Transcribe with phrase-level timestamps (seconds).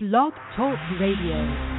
[0.00, 1.77] Blog Talk Radio.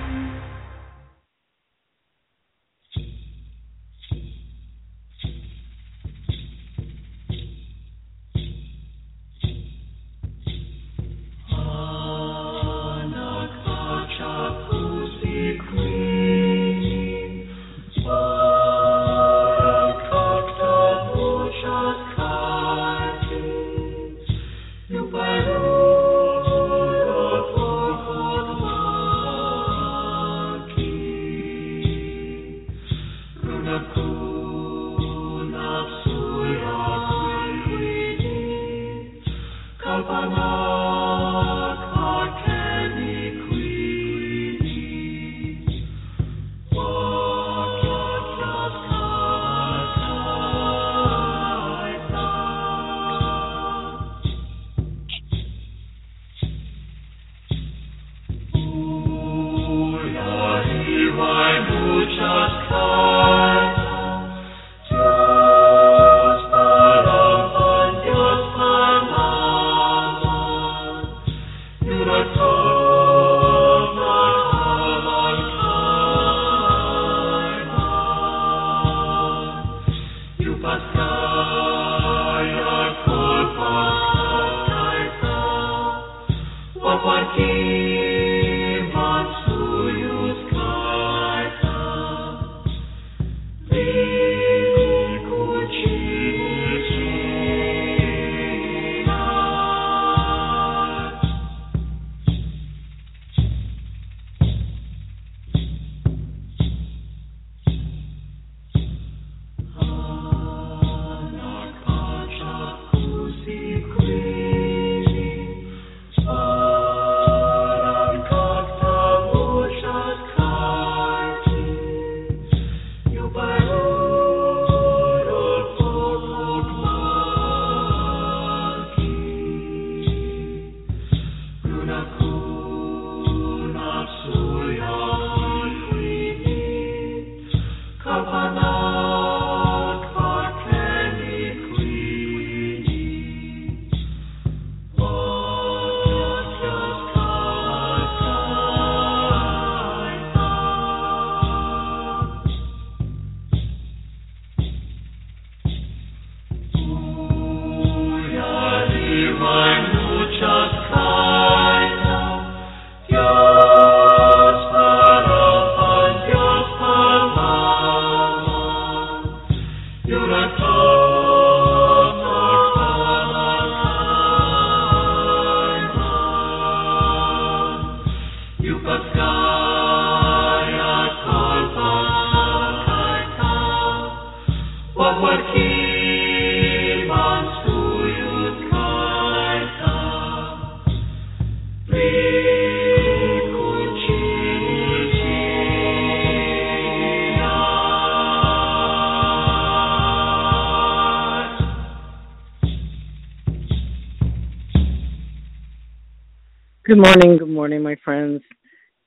[206.89, 208.41] Good morning, good morning, my friends.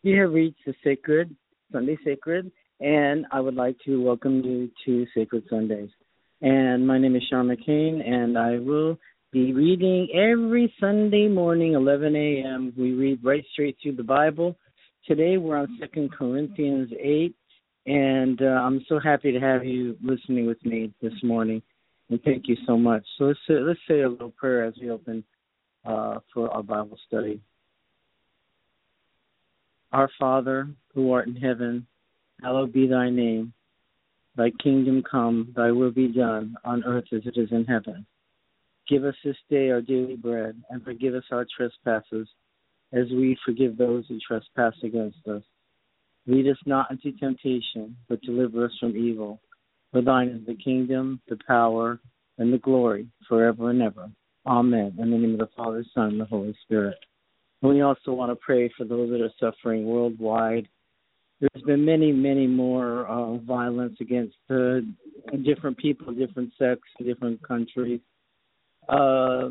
[0.05, 1.35] You have reached the Sacred,
[1.73, 5.89] Sunday Sacred, and I would like to welcome you to Sacred Sundays.
[6.43, 9.01] And my name is Sean McCain, and I will
[9.33, 12.73] be reading every Sunday morning, 11 a.m.
[12.79, 14.57] We read right straight through the Bible.
[15.05, 17.35] Today we're on Second Corinthians 8,
[17.87, 21.61] and uh, I'm so happy to have you listening with me this morning.
[22.11, 23.03] And thank you so much.
[23.19, 25.25] So let's say, let's say a little prayer as we open
[25.85, 27.41] uh, for our Bible study.
[29.93, 31.87] Our Father, who art in heaven,
[32.43, 33.53] hallowed be thy name.
[34.37, 38.07] Thy kingdom come, thy will be done, on earth as it is in heaven.
[38.89, 42.27] Give us this day our daily bread, and forgive us our trespasses,
[42.93, 45.43] as we forgive those who trespass against us.
[46.27, 49.41] Lead us not into temptation, but deliver us from evil.
[49.93, 52.01] For thine is the kingdom, the power,
[52.39, 54.11] and the glory, forever and ever.
[54.47, 54.95] Amen.
[54.99, 56.97] In the name of the Father, Son, and the Holy Spirit.
[57.63, 60.67] We also want to pray for those that are suffering worldwide.
[61.41, 64.81] There's been many, many more uh, violence against uh,
[65.45, 68.01] different people, different sects, different countries.
[68.89, 69.51] Uh,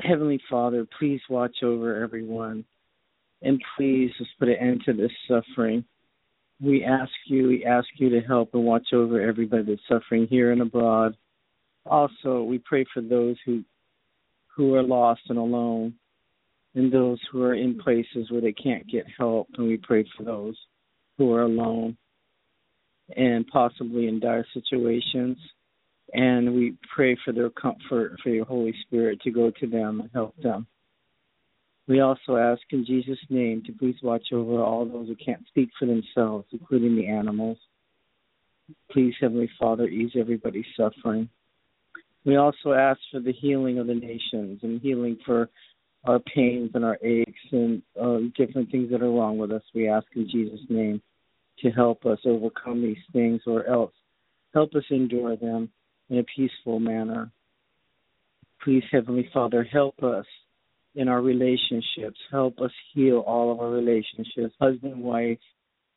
[0.00, 2.64] Heavenly Father, please watch over everyone,
[3.42, 5.84] and please just put an end to this suffering.
[6.60, 10.52] We ask you, we ask you to help and watch over everybody that's suffering here
[10.52, 11.16] and abroad.
[11.86, 13.64] Also, we pray for those who
[14.56, 15.94] who are lost and alone
[16.74, 20.24] and those who are in places where they can't get help, and we pray for
[20.24, 20.56] those
[21.18, 21.96] who are alone
[23.16, 25.36] and possibly in dire situations.
[26.12, 30.10] And we pray for their comfort, for your Holy Spirit to go to them and
[30.12, 30.66] help them.
[31.86, 35.70] We also ask in Jesus' name to please watch over all those who can't speak
[35.78, 37.58] for themselves, including the animals.
[38.90, 41.28] Please, Heavenly Father, ease everybody's suffering.
[42.24, 45.50] We also ask for the healing of the nations and healing for
[46.04, 49.62] our pains and our aches and uh, different things that are wrong with us.
[49.74, 51.00] We ask in Jesus' name
[51.60, 53.92] to help us overcome these things or else
[54.52, 55.68] help us endure them
[56.08, 57.30] in a peaceful manner.
[58.62, 60.26] Please, Heavenly Father, help us
[60.94, 62.18] in our relationships.
[62.30, 65.38] Help us heal all of our relationships husband, wife,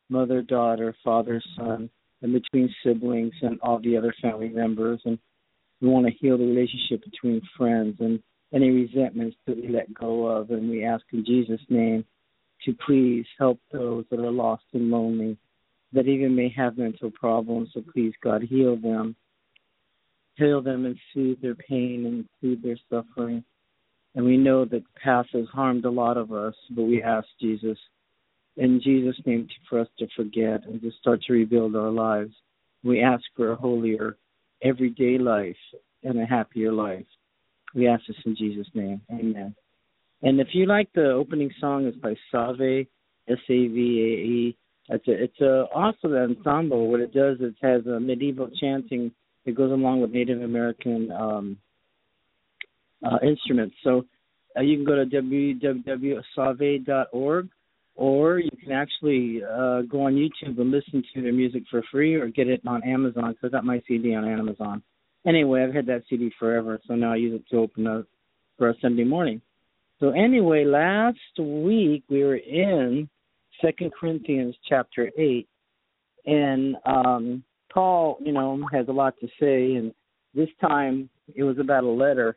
[0.08, 1.88] mother, daughter, father, son,
[2.20, 5.00] and between siblings and all the other family members.
[5.04, 5.18] And
[5.80, 8.20] we want to heal the relationship between friends and
[8.52, 10.50] any resentments that we let go of.
[10.50, 12.04] And we ask in Jesus' name
[12.64, 15.36] to please help those that are lost and lonely,
[15.92, 17.70] that even may have mental problems.
[17.74, 19.16] So please, God, heal them.
[20.36, 23.44] Heal them and soothe their pain and soothe their suffering.
[24.14, 27.26] And we know that the past has harmed a lot of us, but we ask
[27.40, 27.78] Jesus,
[28.56, 32.34] in Jesus' name, for us to forget and to start to rebuild our lives.
[32.82, 34.16] We ask for a holier,
[34.62, 35.56] everyday life
[36.02, 37.06] and a happier life.
[37.78, 39.00] We ask this in Jesus' name.
[39.10, 39.54] Amen.
[40.22, 42.88] And if you like the opening song, it's by SAVAE,
[43.28, 43.80] S A V A
[44.26, 44.58] E.
[44.88, 46.90] It's a it's a awesome ensemble.
[46.90, 49.12] What it does is it has a medieval chanting
[49.46, 51.56] that goes along with Native American um,
[53.04, 53.76] uh, instruments.
[53.84, 54.04] So
[54.56, 57.48] uh, you can go to www.savae.org
[57.94, 62.16] or you can actually uh, go on YouTube and listen to their music for free
[62.16, 63.36] or get it on Amazon.
[63.40, 64.82] So I got my CD on Amazon.
[65.26, 68.06] Anyway, I've had that CD forever, so now I use it to open up
[68.56, 69.40] for a Sunday morning.
[70.00, 73.08] So anyway, last week we were in
[73.60, 75.48] Second Corinthians chapter eight,
[76.24, 77.42] and um,
[77.72, 79.92] Paul, you know, has a lot to say, and
[80.34, 82.36] this time it was about a letter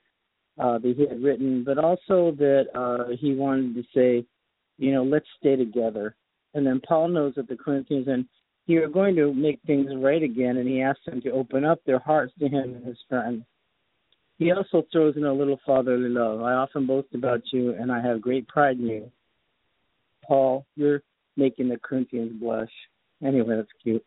[0.60, 4.25] uh, that he had written, but also that uh, he wanted to say,
[4.78, 6.16] you know, let's stay together.
[6.54, 8.25] And then Paul knows that the Corinthians and
[8.77, 12.00] are going to make things right again, and he asks them to open up their
[12.00, 13.44] hearts to him and his friends.
[14.38, 16.41] He also throws in a little fatherly love.
[16.41, 19.12] I often boast about you, and I have great pride in you.
[20.25, 21.03] Paul, you're
[21.38, 22.71] making the Corinthians blush.
[23.23, 24.03] Anyway, that's cute.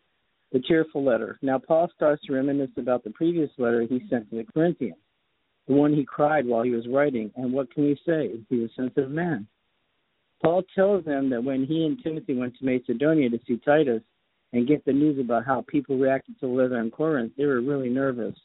[0.51, 1.37] The cheerful letter.
[1.41, 4.97] Now, Paul starts to reminisce about the previous letter he sent to the Corinthians
[5.67, 7.31] the one he cried while he was writing.
[7.35, 8.31] And what can we say?
[8.49, 9.47] He was a sensitive man.
[10.43, 14.03] Paul tells them that when he and Timothy went to Macedonia to see Titus
[14.53, 17.61] and get the news about how people reacted to the letter in Corinth, they were
[17.61, 18.35] really nervous.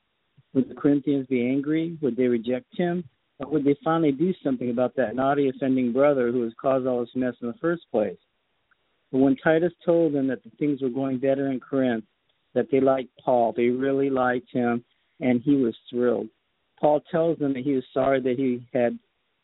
[0.54, 1.96] Would the Corinthians be angry?
[2.02, 3.04] Would they reject him?
[3.38, 7.00] Or would they finally do something about that naughty, offending brother who has caused all
[7.00, 8.18] this mess in the first place?
[9.12, 12.04] But when Titus told them that the things were going better in Corinth,
[12.54, 14.84] that they liked Paul, they really liked him,
[15.20, 16.28] and he was thrilled.
[16.80, 18.98] Paul tells them that he was sorry that he had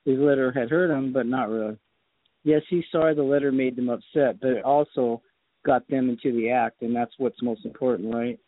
[0.05, 1.77] his letter had hurt him, but not really.
[2.45, 5.21] Yes, he's sorry the letter made them upset, but it also
[5.67, 8.39] got them into the act, and that's what's most important, right?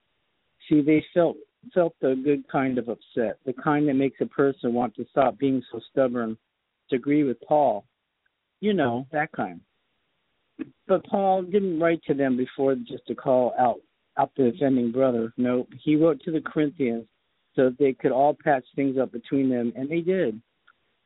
[0.69, 1.37] See, they felt
[1.75, 5.37] felt the good kind of upset, the kind that makes a person want to stop
[5.39, 6.39] being so stubborn,
[6.89, 7.85] to agree with Paul.
[8.61, 9.19] You know, uh-huh.
[9.19, 9.61] that kind.
[10.87, 13.81] But Paul didn't write to them before just to call out
[14.17, 15.33] out the offending brother.
[15.37, 17.07] No, he wrote to the Corinthians
[17.55, 20.41] so that they could all patch things up between them, and they did.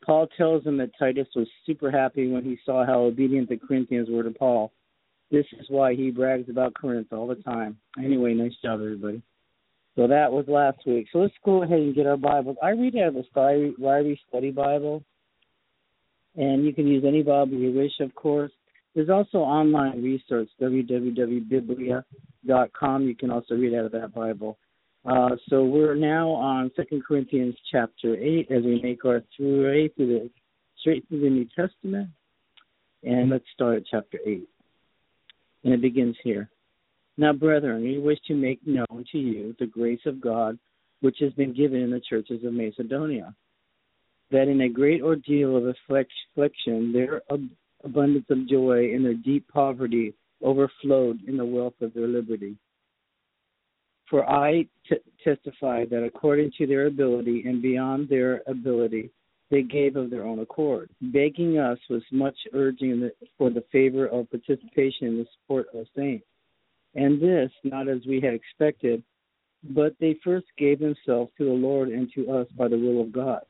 [0.05, 4.09] Paul tells them that Titus was super happy when he saw how obedient the Corinthians
[4.11, 4.73] were to Paul.
[5.33, 7.79] This is why he brags about Corinth all the time.
[7.99, 9.23] Anyway, nice job, everybody.
[9.97, 11.07] So that was last week.
[11.11, 12.59] So let's go ahead and get our Bibles.
[12.63, 13.25] I read out of the
[13.81, 15.03] Ryrie Study Bible,
[16.37, 18.53] and you can use any Bible you wish, of course.
[18.95, 23.03] There's also online resource, www.biblia.com.
[23.03, 24.59] You can also read out of that Bible.
[25.07, 30.07] Uh, so we're now on Second Corinthians chapter eight as we make our way through
[30.07, 30.29] the
[30.79, 32.11] straight through the New Testament.
[33.03, 34.47] And let's start at chapter eight.
[35.65, 36.51] And it begins here.
[37.17, 40.59] Now, brethren, we wish to make known to you the grace of God
[41.01, 43.35] which has been given in the churches of Macedonia,
[44.31, 47.23] that in a great ordeal of affliction their
[47.85, 52.57] abundance of joy and their deep poverty overflowed in the wealth of their liberty.
[54.09, 59.11] For I t- testify that according to their ability and beyond their ability,
[59.53, 64.31] they gave of their own accord, begging us with much urging for the favor of
[64.31, 66.25] participation in the support of saints.
[66.95, 69.03] And this, not as we had expected,
[69.63, 73.13] but they first gave themselves to the Lord and to us by the will of
[73.13, 73.43] God.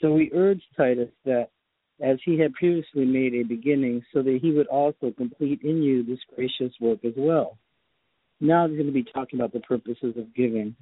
[0.00, 1.50] So we urge Titus that
[2.02, 6.02] as he had previously made a beginning, so that he would also complete in you
[6.02, 7.58] this gracious work as well.
[8.40, 10.74] Now he's going to be talking about the purposes of giving.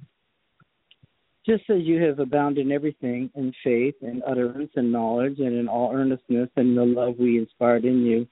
[1.45, 5.67] Just as you have abounded in everything, in faith, and utterance, and knowledge, and in
[5.67, 8.27] all earnestness, and the love we inspired in you,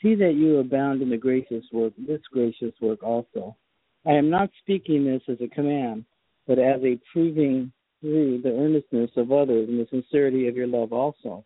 [0.00, 3.56] see that you abound in the gracious work, this gracious work also.
[4.06, 6.04] I am not speaking this as a command,
[6.46, 10.92] but as a proving through the earnestness of others and the sincerity of your love
[10.92, 11.44] also.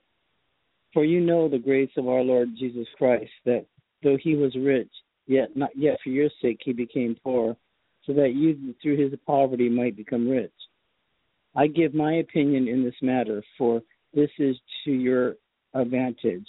[0.93, 3.67] For you know the grace of our Lord Jesus Christ, that
[4.03, 4.91] though he was rich,
[5.27, 7.57] yet not yet for your sake he became poor,
[8.07, 10.53] so that you through his poverty might become rich.
[11.57, 13.83] I give my opinion in this matter, for
[14.15, 15.37] this is to your
[15.75, 16.47] advantage.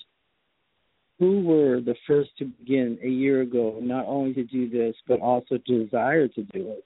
[1.20, 5.22] Who were the first to begin a year ago, not only to do this, but
[5.22, 6.86] also to desire to do it?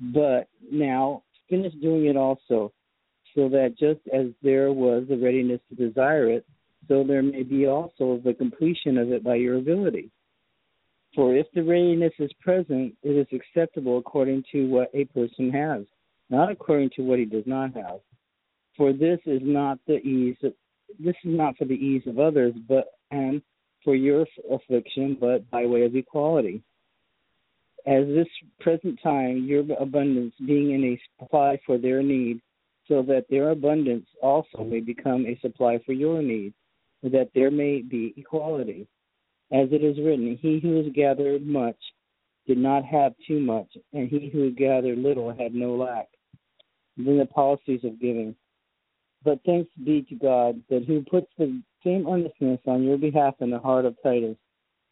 [0.00, 2.72] But now finish doing it also,
[3.34, 6.44] so that just as there was the readiness to desire it,
[6.88, 10.10] so there may be also the completion of it by your ability.
[11.14, 15.84] For if the readiness is present, it is acceptable according to what a person has,
[16.30, 18.00] not according to what he does not have.
[18.76, 20.52] For this is not the ease of,
[20.98, 23.42] this is not for the ease of others, but and
[23.84, 26.62] for your affliction, but by way of equality
[27.86, 28.28] as this
[28.60, 32.40] present time your abundance being in a supply for their need,
[32.86, 36.52] so that their abundance also may become a supply for your need,
[37.02, 38.86] that there may be equality.
[39.52, 41.76] As it is written, He who has gathered much
[42.46, 46.08] did not have too much, and he who gathered little had no lack.
[47.06, 48.34] Then the policies of giving.
[49.24, 53.50] But thanks be to God that who puts the same earnestness on your behalf in
[53.50, 54.36] the heart of Titus.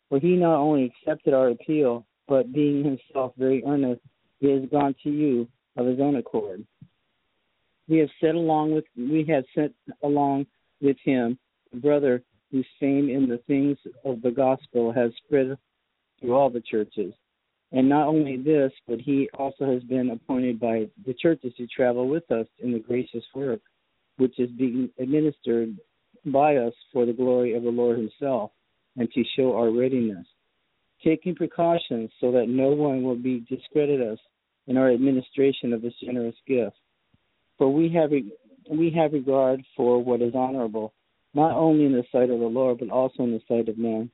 [0.09, 4.01] For he not only accepted our appeal, but being himself very earnest,
[4.41, 6.65] he has gone to you of his own accord.
[7.89, 10.47] We have set along with we have sent along
[10.81, 11.39] with him
[11.73, 15.57] a brother whose fame in the things of the gospel has spread
[16.21, 17.15] through all the churches.
[17.73, 22.09] And not only this, but he also has been appointed by the churches to travel
[22.09, 23.61] with us in the gracious work,
[24.17, 25.77] which is being administered
[26.25, 28.51] by us for the glory of the Lord himself,
[28.97, 30.27] and to show our readiness
[31.03, 34.19] taking precautions so that no one will be discredit us
[34.67, 36.77] in our administration of this generous gift.
[37.57, 38.11] For we have
[38.71, 40.93] we have regard for what is honorable,
[41.35, 44.11] not only in the sight of the Lord, but also in the sight of men.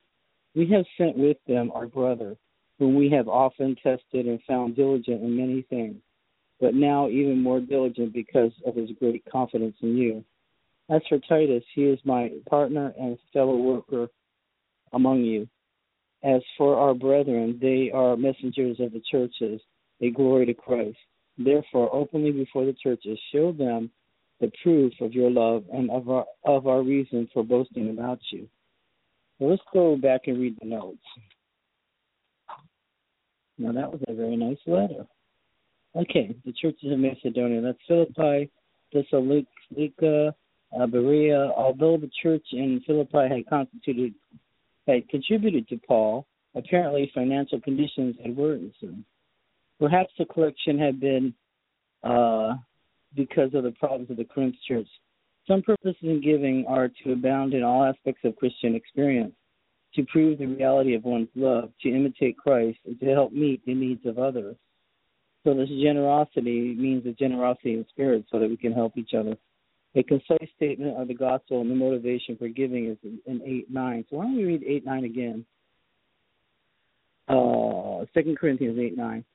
[0.55, 2.37] We have sent with them our brother,
[2.79, 5.95] whom we have often tested and found diligent in many things,
[6.59, 10.23] but now even more diligent because of his great confidence in you.
[10.89, 14.07] As for Titus, he is my partner and fellow worker
[14.93, 15.47] among you
[16.25, 19.61] as for our brethren, they are messengers of the churches,
[20.01, 20.97] a glory to Christ.
[21.37, 23.91] Therefore, openly before the churches, show them
[24.41, 28.49] the proof of your love and of our of our reason for boasting about you.
[29.39, 30.97] Let's go back and read the notes.
[33.57, 35.05] Now that was a very nice letter.
[35.95, 37.61] Okay, the churches of Macedonia.
[37.61, 38.51] That's Philippi,
[38.93, 40.35] Thessalonica,
[40.77, 41.51] uh, Berea.
[41.55, 44.13] Although the church in Philippi had constituted
[44.87, 49.03] had contributed to Paul, apparently financial conditions had worsened.
[49.79, 51.33] Perhaps the collection had been
[52.03, 52.53] uh,
[53.15, 54.87] because of the problems of the Corinth church.
[55.47, 59.33] Some purposes in giving are to abound in all aspects of Christian experience,
[59.95, 63.73] to prove the reality of one's love, to imitate Christ, and to help meet the
[63.73, 64.55] needs of others.
[65.43, 69.37] So this generosity means a generosity in spirit so that we can help each other.
[69.95, 74.05] A concise statement of the gospel and the motivation for giving is in 8 9.
[74.09, 75.45] So why don't we read 8 9 again?
[77.29, 79.25] Uh, 2 Corinthians 8 9.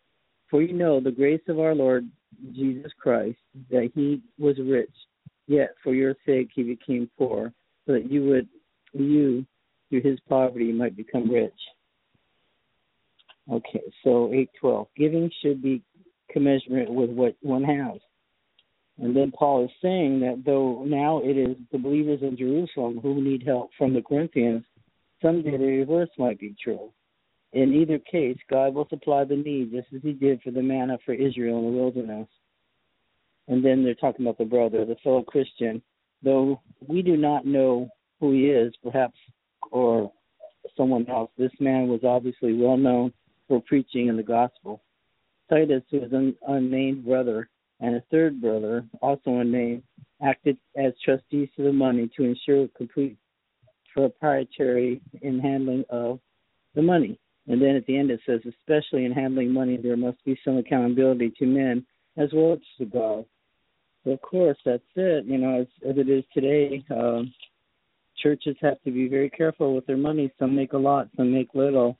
[0.50, 2.08] For you know the grace of our Lord
[2.52, 3.38] Jesus Christ,
[3.70, 4.92] that he was rich,
[5.46, 7.52] yet for your sake he became poor,
[7.86, 8.48] so that you would,
[8.92, 9.46] you,
[9.90, 11.52] through his poverty, he might become rich.
[13.52, 14.87] Okay, so 812.
[14.97, 15.82] Giving should be
[16.32, 18.00] commensurate with what one has.
[18.99, 23.20] And then Paul is saying that though now it is the believers in Jerusalem who
[23.23, 24.64] need help from the Corinthians,
[25.23, 26.92] someday the reverse might be true.
[27.52, 30.99] In either case, God will supply the need just as he did for the manna
[31.04, 32.28] for Israel in the wilderness.
[33.49, 35.82] And then they're talking about the brother, the fellow Christian.
[36.23, 37.88] Though we do not know
[38.20, 39.16] who he is, perhaps,
[39.70, 40.12] or
[40.76, 43.12] someone else, this man was obviously well known
[43.48, 44.82] for preaching in the gospel.
[45.48, 47.48] Titus, who is an unnamed brother,
[47.80, 49.82] and a third brother, also unnamed,
[50.22, 53.16] acted as trustees to the money to ensure complete
[53.92, 56.20] proprietary in handling of
[56.74, 57.18] the money.
[57.48, 60.58] And then at the end it says, especially in handling money, there must be some
[60.58, 61.84] accountability to men
[62.16, 63.24] as well as to God.
[64.06, 65.24] Of course, that's it.
[65.26, 67.32] You know, as, as it is today, um,
[68.22, 70.32] churches have to be very careful with their money.
[70.38, 71.98] Some make a lot, some make little.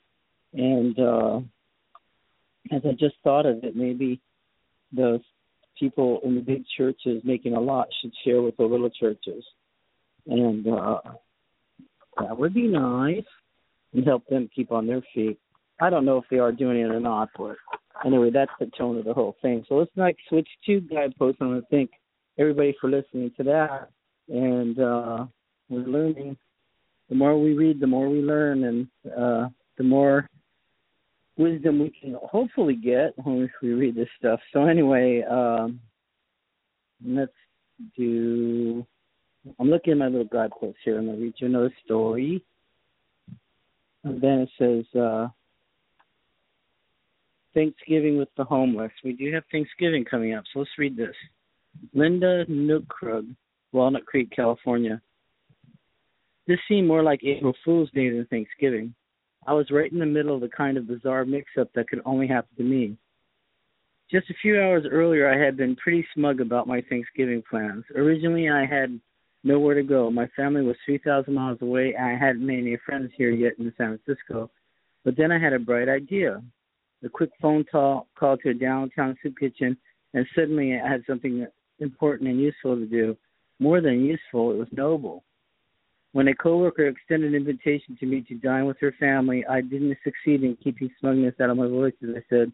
[0.53, 1.39] And uh,
[2.71, 4.19] as I just thought of it, maybe
[4.93, 5.19] the
[5.79, 9.43] people in the big churches making a lot should share with the little churches.
[10.27, 10.99] And uh,
[12.19, 13.23] that would be nice
[13.93, 15.39] and help them keep on their feet.
[15.79, 17.55] I don't know if they are doing it or not, but
[18.05, 19.65] anyway, that's the tone of the whole thing.
[19.67, 21.41] So let's not switch to guideposts.
[21.41, 21.91] I want to thank
[22.37, 23.89] everybody for listening to that.
[24.29, 25.25] And uh,
[25.71, 26.37] we're learning.
[27.09, 28.87] The more we read, the more we learn, and
[29.17, 30.29] uh, the more
[31.37, 34.39] wisdom we can hopefully get when we read this stuff.
[34.53, 35.79] So anyway, um,
[37.05, 37.31] let's
[37.97, 38.85] do.
[39.59, 40.99] I'm looking at my little guideposts here.
[40.99, 42.43] I'm gonna read you another story.
[44.03, 45.27] And then it says uh,
[47.53, 48.91] Thanksgiving with the homeless.
[49.03, 51.15] We do have Thanksgiving coming up, so let's read this.
[51.93, 53.33] Linda Nookkrug,
[53.71, 55.01] Walnut Creek, California.
[56.51, 58.93] This seemed more like April Fool's Day than Thanksgiving.
[59.47, 62.01] I was right in the middle of the kind of bizarre mix up that could
[62.03, 62.97] only happen to me.
[64.11, 67.85] Just a few hours earlier, I had been pretty smug about my Thanksgiving plans.
[67.95, 68.99] Originally, I had
[69.45, 70.11] nowhere to go.
[70.11, 73.73] My family was 3,000 miles away, and I hadn't made any friends here yet in
[73.77, 74.51] San Francisco.
[75.05, 76.43] But then I had a bright idea.
[77.01, 79.77] A quick phone call, call to a downtown soup kitchen,
[80.13, 81.47] and suddenly I had something
[81.79, 83.15] important and useful to do.
[83.59, 85.23] More than useful, it was noble.
[86.13, 89.97] When a coworker extended an invitation to me to dine with her family, I didn't
[90.03, 92.51] succeed in keeping smugness out of my voice as I said,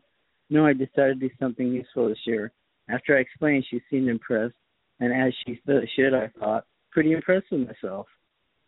[0.49, 2.51] No, I decided to do something useful this year.
[2.87, 4.55] After I explained, she seemed impressed,
[4.99, 5.59] and as she
[5.95, 8.05] should, I thought, pretty impressed with myself.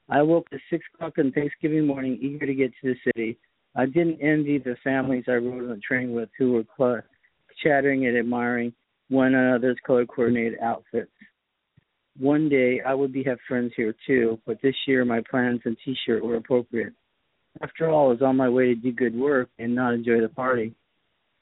[0.10, 3.38] I woke at six o'clock on Thanksgiving morning, eager to get to the city.
[3.76, 7.04] I didn't envy the families I rode on the train with, who were cl-
[7.64, 8.74] chattering and admiring
[9.10, 11.12] one another's color coordinated outfits.
[12.20, 15.78] One day I would be have friends here too, but this year my plans and
[15.86, 16.92] T-shirt were appropriate.
[17.62, 20.28] After all, I was on my way to do good work and not enjoy the
[20.28, 20.76] party.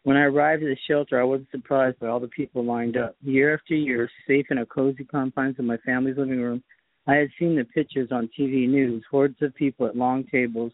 [0.03, 3.15] When I arrived at the shelter, I wasn't surprised by all the people lined up.
[3.23, 6.63] Year after year, safe in a cozy confines of my family's living room,
[7.07, 10.73] I had seen the pictures on TV news, hordes of people at long tables,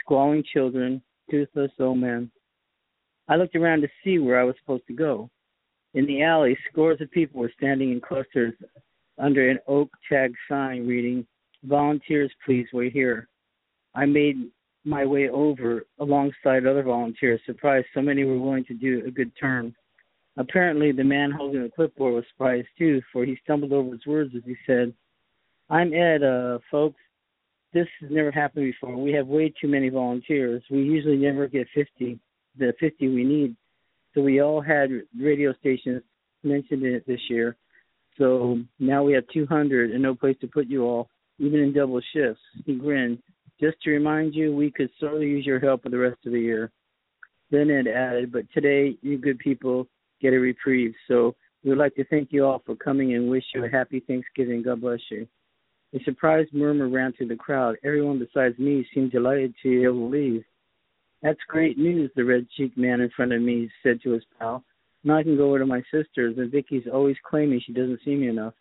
[0.00, 2.30] squalling children, toothless old men.
[3.28, 5.28] I looked around to see where I was supposed to go.
[5.92, 8.54] In the alley, scores of people were standing in clusters
[9.18, 11.26] under an oak tag sign reading,
[11.64, 13.28] Volunteers, please wait here.
[13.94, 14.50] I made
[14.84, 19.32] my way over alongside other volunteers, surprised so many were willing to do a good
[19.40, 19.74] turn.
[20.36, 24.34] Apparently, the man holding the clipboard was surprised too, for he stumbled over his words
[24.36, 24.92] as he said,
[25.70, 27.00] I'm Ed, uh, folks.
[27.72, 28.96] This has never happened before.
[28.96, 30.62] We have way too many volunteers.
[30.70, 32.18] We usually never get 50,
[32.58, 33.56] the 50 we need.
[34.12, 36.02] So we all had radio stations
[36.42, 37.56] mentioned in it this year.
[38.18, 42.00] So now we have 200 and no place to put you all, even in double
[42.12, 42.42] shifts.
[42.64, 43.18] He grinned.
[43.60, 46.40] Just to remind you, we could sorely use your help for the rest of the
[46.40, 46.70] year.
[47.50, 49.86] Then Ed added, but today you good people
[50.20, 50.94] get a reprieve.
[51.08, 54.62] So we'd like to thank you all for coming and wish you a happy Thanksgiving.
[54.62, 55.26] God bless you.
[55.94, 57.76] A surprised murmur ran through the crowd.
[57.84, 60.44] Everyone besides me seemed delighted to be able to leave.
[61.22, 64.64] That's great news, the red cheeked man in front of me said to his pal.
[65.04, 68.16] Now I can go over to my sister's, and Vicky's always claiming she doesn't see
[68.16, 68.54] me enough.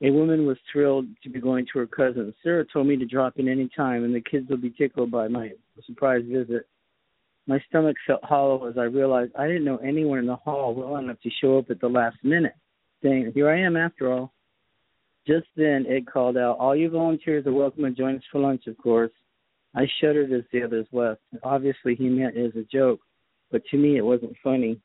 [0.00, 2.32] A woman was thrilled to be going to her cousin.
[2.42, 5.28] Sarah told me to drop in any time, and the kids will be tickled by
[5.28, 5.50] my
[5.84, 6.66] surprise visit.
[7.46, 10.96] My stomach felt hollow as I realized I didn't know anyone in the hall well
[10.96, 12.54] enough to show up at the last minute,
[13.02, 14.32] saying, Here I am after all.
[15.26, 18.66] Just then, Ed called out, All you volunteers are welcome to join us for lunch,
[18.66, 19.12] of course.
[19.74, 21.20] I shuddered as the others left.
[21.42, 23.00] Obviously, he meant it as a joke,
[23.50, 24.80] but to me, it wasn't funny.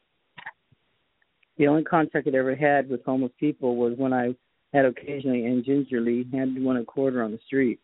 [1.58, 4.36] The only contact I'd ever had with homeless people was when I
[4.74, 7.80] had occasionally and gingerly handed one a quarter on the street.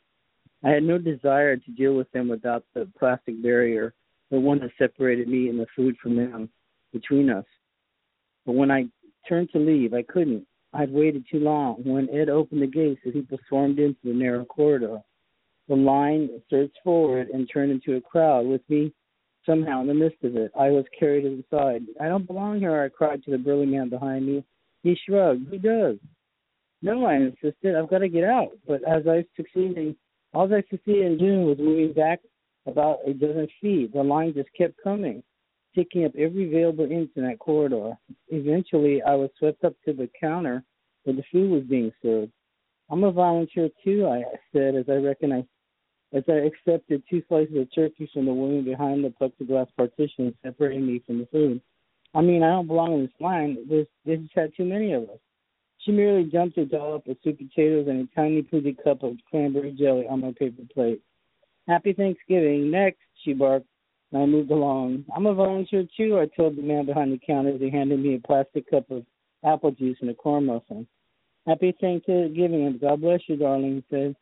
[0.63, 3.93] I had no desire to deal with them without the plastic barrier,
[4.31, 6.49] the one that separated me and the food from them
[6.91, 7.45] between us.
[8.45, 8.87] But when I
[9.27, 10.47] turned to leave, I couldn't.
[10.73, 11.83] I'd waited too long.
[11.83, 14.99] When Ed opened the gates, the people swarmed into the narrow corridor.
[15.67, 18.93] The line surged forward and turned into a crowd, with me
[19.45, 21.83] Somehow, in the midst of it, I was carried aside.
[21.99, 24.43] I don't belong here, I cried to the burly man behind me.
[24.83, 25.47] He shrugged.
[25.49, 25.97] Who does?
[26.81, 27.75] No, I insisted.
[27.75, 28.51] I've got to get out.
[28.67, 29.95] But as I succeeded,
[30.33, 32.19] all I succeeded in doing was moving back
[32.65, 33.93] about a dozen feet.
[33.93, 35.23] The line just kept coming,
[35.75, 37.97] taking up every available inch in that corridor.
[38.29, 40.63] Eventually, I was swept up to the counter
[41.03, 42.31] where the food was being served.
[42.91, 44.23] I'm a volunteer too, I
[44.53, 45.47] said as I recognized
[46.13, 50.87] as I accepted two slices of turkey from the woman behind the plexiglass partition separating
[50.87, 51.61] me from the food.
[52.13, 53.57] I mean, I don't belong in this line.
[53.69, 55.19] This this has had too many of us.
[55.79, 59.71] She merely dumped a dollop of sweet potatoes and a tiny poopy cup of cranberry
[59.71, 61.01] jelly on my paper plate.
[61.67, 62.71] Happy Thanksgiving.
[62.71, 63.67] Next, she barked,
[64.11, 65.05] and I moved along.
[65.15, 68.15] I'm a volunteer too, I told the man behind the counter as he handed me
[68.15, 69.05] a plastic cup of
[69.45, 70.87] apple juice and a corn muffin.
[71.47, 74.15] Happy Thanksgiving and God bless you, darling, he said.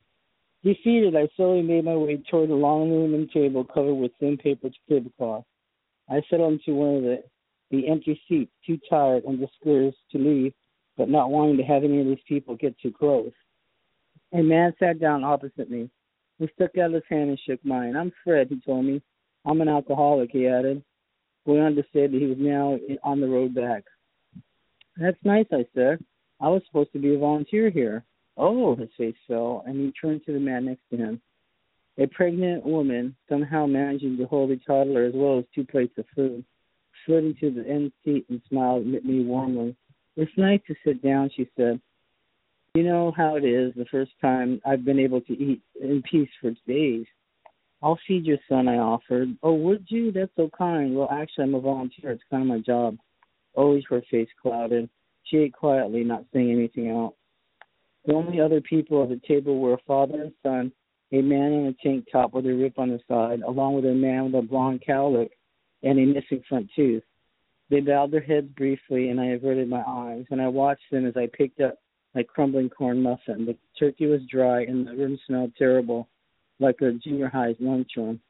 [0.63, 4.70] Defeated, I slowly made my way toward a long aluminum table covered with thin paper
[4.89, 5.46] tablecloth.
[6.10, 7.24] I settled into one of the,
[7.72, 10.54] the empty seats, too tired and discouraged to leave,
[10.98, 13.32] but not wanting to have any of these people get too close.
[14.34, 15.89] A man sat down opposite me.
[16.39, 17.96] He stuck out his hand and shook mine.
[17.96, 19.02] I'm Fred, he told me.
[19.46, 20.84] I'm an alcoholic, he added,
[21.46, 23.84] going on to say that he was now on the road back.
[24.98, 26.04] That's nice, I said.
[26.41, 28.04] I was supposed to be a volunteer here.
[28.38, 31.21] Oh, his face fell, and he turned to the man next to him.
[31.97, 36.06] A pregnant woman, somehow managing to hold a toddler as well as two plates of
[36.15, 36.45] food,
[37.06, 39.76] slid into the end seat and smiled at me warmly.
[40.15, 41.82] It's nice to sit down, she said.
[42.76, 46.30] You know how it is the first time I've been able to eat in peace
[46.39, 47.06] for days.
[47.82, 49.36] I'll feed your son, I offered.
[49.41, 50.12] Oh, would you?
[50.12, 50.95] That's so kind.
[50.95, 52.12] Well, actually, I'm a volunteer.
[52.12, 52.97] It's kind of my job.
[53.56, 54.89] Always her face clouded.
[55.23, 57.15] She ate quietly, not saying anything else.
[58.08, 60.72] The only other people at the table were a father and son,
[61.12, 63.93] a man in a tank top with a rip on the side, along with a
[63.93, 65.32] man with a blonde cowlick
[65.84, 67.04] and a missing front tooth.
[67.70, 71.17] They bowed their heads briefly, and I averted my eyes, and I watched them as
[71.17, 71.76] I picked up
[72.15, 73.46] my crumbling corn muffin.
[73.46, 76.08] The turkey was dry, and the room smelled terrible,
[76.60, 78.22] like a junior high's lunchroom.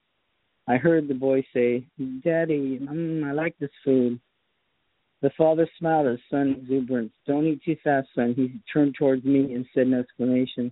[0.68, 1.86] I heard the boy say,
[2.24, 4.20] Daddy, mm, I like this food.
[5.22, 7.12] The father smiled at his son's exuberance.
[7.26, 8.36] Don't eat too fast, son.
[8.36, 10.72] He turned towards me and said in exclamation,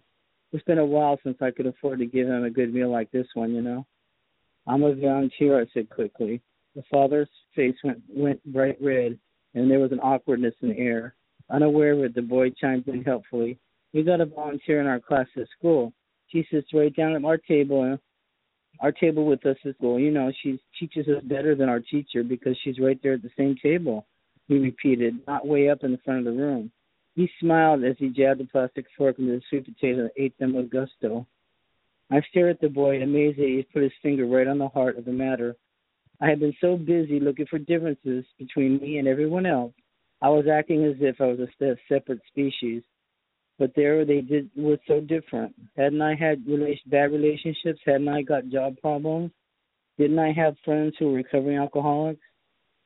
[0.52, 3.10] It's been a while since I could afford to give him a good meal like
[3.12, 3.88] this one, you know.
[4.68, 6.42] I'm a volunteer, I said quickly.
[6.76, 9.18] The father's face went went bright red,
[9.56, 11.16] and there was an awkwardness in the air.
[11.50, 13.58] Unaware of it, the boy chimed in helpfully.
[13.94, 15.94] We got a volunteer in our class at school.
[16.28, 17.98] She sits right down at our table, uh,
[18.84, 20.00] our table with us at school.
[20.00, 23.32] You know, she teaches us better than our teacher because she's right there at the
[23.38, 24.06] same table
[24.48, 26.72] he repeated, not way up in the front of the room.
[27.16, 30.54] He smiled as he jabbed the plastic fork into the sweet potato and ate them
[30.54, 31.26] with gusto.
[32.12, 34.98] I stared at the boy, amazed that he put his finger right on the heart
[34.98, 35.56] of the matter.
[36.22, 39.74] I had been so busy looking for differences between me and everyone else,
[40.22, 42.84] I was acting as if I was a separate species.
[43.58, 45.56] But there they did were so different.
[45.78, 47.80] Hadn't I had relation, bad relationships?
[47.86, 49.32] Hadn't I got job problems?
[49.98, 52.26] Didn't I have friends who were recovering alcoholics?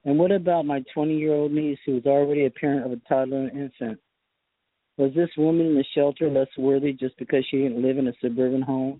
[0.09, 2.95] And what about my 20 year old niece who was already a parent of a
[3.07, 3.99] toddler and infant?
[4.97, 8.13] Was this woman in the shelter less worthy just because she didn't live in a
[8.19, 8.99] suburban home?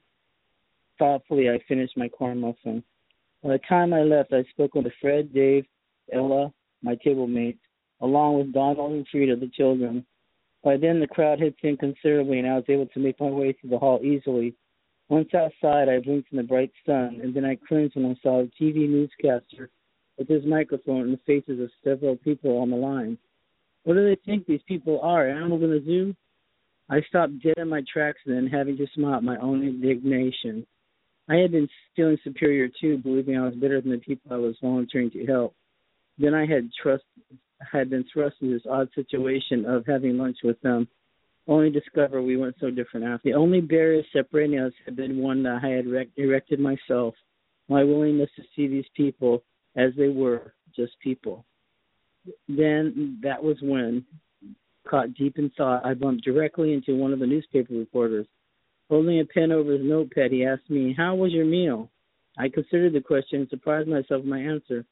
[1.00, 2.84] Thoughtfully, I finished my corn muffin.
[3.42, 5.66] By the time I left, I spoke with Fred, Dave,
[6.14, 7.64] Ella, my table mates,
[8.02, 10.06] along with Donald and Frida, the children.
[10.64, 13.54] By then, the crowd had thinned considerably, and I was able to make my way
[13.54, 14.54] through the hall easily.
[15.08, 18.42] Once outside, I blinked in the bright sun, and then I cringed when I saw
[18.42, 19.72] a TV newscaster
[20.20, 23.18] with his microphone in the faces of several people on the line.
[23.84, 25.28] What do they think these people are?
[25.28, 26.16] Animals in a zoo?
[26.90, 30.68] I stopped dead in my tracks then, having to smile at my own indignation.
[31.30, 34.58] I had been feeling superior too, believing I was better than the people I was
[34.62, 35.56] volunteering to help.
[36.18, 37.04] Then I had trust
[37.72, 40.88] had been thrust into this odd situation of having lunch with them,
[41.48, 43.30] only discover we weren't so different after.
[43.30, 45.86] The only barrier separating us had been one that I had
[46.18, 47.16] erected myself,
[47.68, 49.44] my willingness to see these people
[49.76, 51.46] as they were, just people.
[52.48, 54.06] Then that was when,
[54.88, 58.28] caught deep in thought, I bumped directly into one of the newspaper reporters.
[58.90, 61.90] Holding a pen over his notepad, he asked me, How was your meal?
[62.38, 64.86] I considered the question and surprised myself with my answer.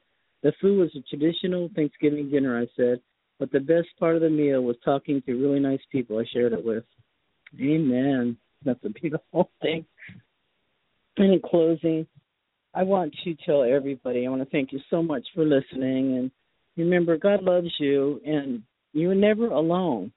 [0.44, 3.02] The food was a traditional Thanksgiving dinner, I said,
[3.40, 6.54] but the best part of the meal was talking to really nice people I shared
[6.54, 6.84] it with.
[7.60, 8.38] Amen.
[8.64, 9.86] That's a beautiful thing.
[11.18, 12.06] And in closing,
[12.78, 16.18] I want to tell everybody, I want to thank you so much for listening.
[16.18, 16.32] And
[16.78, 18.62] remember, God loves you, and
[18.94, 20.12] you're never alone.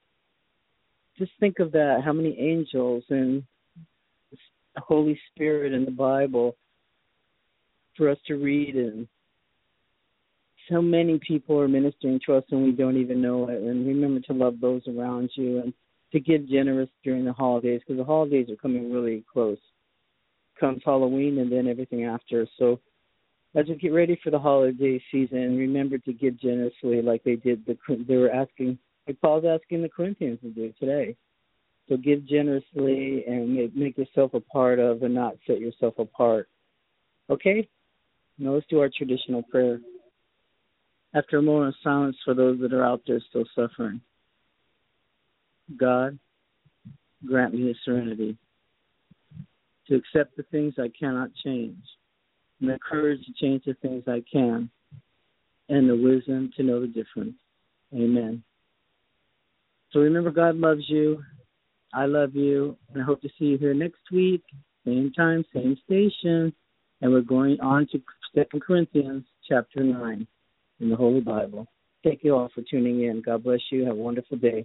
[1.17, 3.43] Just think of that how many angels and
[4.75, 6.55] the Holy Spirit in the Bible
[7.97, 9.07] for us to read and
[10.69, 14.21] so many people are ministering to us and we don't even know it and remember
[14.21, 15.73] to love those around you and
[16.13, 19.57] to give generous during the holidays because the holidays are coming really close
[20.61, 22.47] comes Halloween and then everything after.
[22.57, 22.79] So
[23.55, 27.65] as we get ready for the holiday season, remember to give generously, like they did.
[27.65, 31.17] The they were asking, like Paul's asking the Corinthians to do today.
[31.89, 36.47] So give generously and make, make yourself a part of, and not set yourself apart.
[37.29, 37.67] Okay.
[38.37, 39.81] Now let's do our traditional prayer.
[41.13, 43.99] After a moment of silence for those that are out there still suffering.
[45.77, 46.17] God,
[47.25, 48.37] grant me the serenity
[49.91, 51.83] to accept the things I cannot change,
[52.61, 54.69] and the courage to change the things I can,
[55.67, 57.35] and the wisdom to know the difference.
[57.93, 58.41] Amen.
[59.91, 61.21] So remember, God loves you.
[61.93, 64.43] I love you, and I hope to see you here next week,
[64.85, 66.53] same time, same station.
[67.01, 68.01] And we're going on to
[68.33, 70.25] Second Corinthians chapter nine
[70.79, 71.67] in the Holy Bible.
[72.01, 73.21] Thank you all for tuning in.
[73.21, 73.83] God bless you.
[73.85, 74.59] Have a wonderful day.